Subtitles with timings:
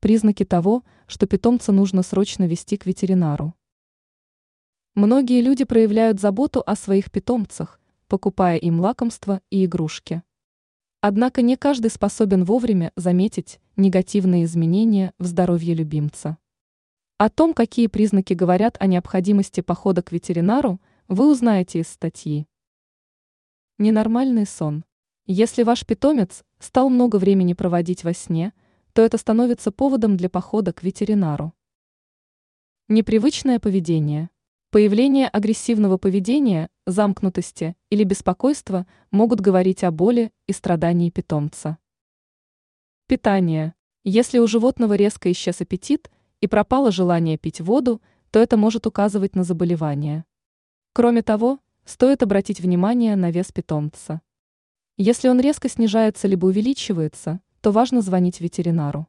[0.00, 3.54] Признаки того, что питомца нужно срочно вести к ветеринару.
[4.94, 10.22] Многие люди проявляют заботу о своих питомцах, покупая им лакомства и игрушки.
[11.00, 16.38] Однако не каждый способен вовремя заметить негативные изменения в здоровье любимца.
[17.16, 22.46] О том, какие признаки говорят о необходимости похода к ветеринару, вы узнаете из статьи.
[23.78, 24.84] Ненормальный сон.
[25.26, 28.52] Если ваш питомец стал много времени проводить во сне,
[28.98, 31.54] то это становится поводом для похода к ветеринару.
[32.88, 34.28] Непривычное поведение.
[34.70, 41.78] Появление агрессивного поведения, замкнутости или беспокойства могут говорить о боли и страдании питомца.
[43.06, 43.74] Питание.
[44.02, 49.36] Если у животного резко исчез аппетит и пропало желание пить воду, то это может указывать
[49.36, 50.24] на заболевание.
[50.92, 54.22] Кроме того, стоит обратить внимание на вес питомца.
[54.96, 59.06] Если он резко снижается либо увеличивается, то важно звонить ветеринару.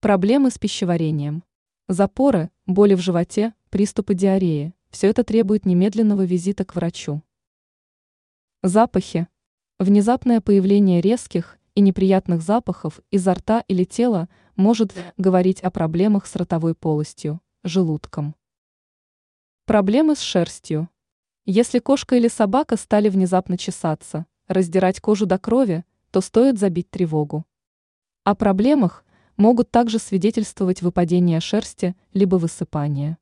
[0.00, 1.44] Проблемы с пищеварением.
[1.86, 7.22] Запоры, боли в животе, приступы диареи– все это требует немедленного визита к врачу.
[8.64, 9.28] Запахи.
[9.78, 16.34] Внезапное появление резких и неприятных запахов изо рта или тела может говорить о проблемах с
[16.34, 18.34] ротовой полостью, желудком.
[19.66, 20.88] Проблемы с шерстью.
[21.44, 27.44] Если кошка или собака стали внезапно чесаться, раздирать кожу до крови, то стоит забить тревогу.
[28.24, 29.04] О проблемах
[29.36, 33.16] могут также свидетельствовать выпадение шерсти либо высыпание.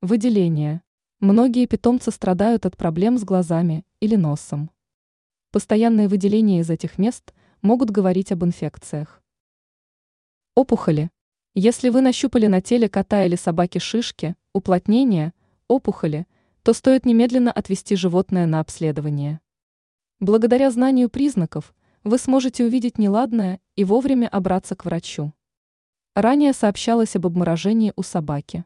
[0.00, 0.82] Выделение.
[1.20, 4.70] Многие питомцы страдают от проблем с глазами или носом.
[5.50, 9.22] Постоянные выделения из этих мест могут говорить об инфекциях.
[10.54, 11.10] Опухоли.
[11.54, 15.32] Если вы нащупали на теле кота или собаки шишки, уплотнения,
[15.66, 16.26] опухоли,
[16.62, 19.40] то стоит немедленно отвести животное на обследование.
[20.20, 25.32] Благодаря знанию признаков вы сможете увидеть неладное и вовремя обраться к врачу.
[26.14, 28.64] Ранее сообщалось об обморожении у собаки.